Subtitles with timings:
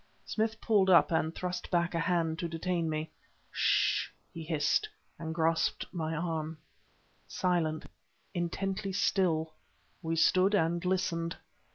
[0.25, 3.11] Smith pulled up, and thrust back a hand to detain me.
[3.51, 4.89] "Ssh!" he hissed,
[5.19, 6.57] and grasped my arm.
[7.27, 7.85] Silent,
[8.33, 9.53] intently still,
[10.01, 11.37] we stood and listened.